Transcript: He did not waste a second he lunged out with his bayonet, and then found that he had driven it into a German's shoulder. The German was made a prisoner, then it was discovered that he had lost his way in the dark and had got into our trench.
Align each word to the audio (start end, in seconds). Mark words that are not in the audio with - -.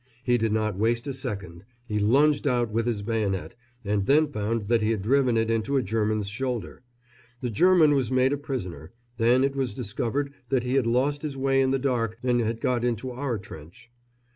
He 0.23 0.39
did 0.39 0.51
not 0.51 0.79
waste 0.79 1.05
a 1.05 1.13
second 1.13 1.63
he 1.87 1.99
lunged 1.99 2.47
out 2.47 2.71
with 2.71 2.87
his 2.87 3.03
bayonet, 3.03 3.53
and 3.85 4.07
then 4.07 4.31
found 4.31 4.67
that 4.67 4.81
he 4.81 4.89
had 4.89 5.03
driven 5.03 5.37
it 5.37 5.51
into 5.51 5.77
a 5.77 5.83
German's 5.83 6.27
shoulder. 6.27 6.81
The 7.41 7.51
German 7.51 7.93
was 7.93 8.11
made 8.11 8.33
a 8.33 8.37
prisoner, 8.37 8.93
then 9.17 9.43
it 9.43 9.55
was 9.55 9.75
discovered 9.75 10.33
that 10.49 10.63
he 10.63 10.73
had 10.73 10.87
lost 10.87 11.21
his 11.21 11.37
way 11.37 11.61
in 11.61 11.69
the 11.69 11.77
dark 11.77 12.17
and 12.23 12.41
had 12.41 12.61
got 12.61 12.83
into 12.83 13.11
our 13.11 13.37
trench. 13.37 13.91